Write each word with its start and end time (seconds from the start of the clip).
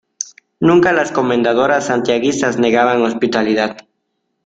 nunca 0.59 0.93
las 0.93 1.11
Comendadoras 1.11 1.85
Santiaguistas 1.85 2.57
negaban 2.57 3.03
hospitalidad. 3.03 3.87